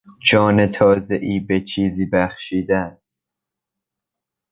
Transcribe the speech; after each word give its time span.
جان 0.25 0.67
تازهای 0.71 1.39
به 1.39 1.61
چیزی 1.61 2.05
بخشیدن 2.05 2.97